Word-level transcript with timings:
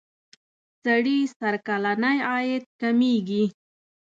سړي 0.83 1.19
سر 1.37 1.55
کلنی 1.67 2.17
عاید 2.29 2.63
کمیږي. 2.81 3.43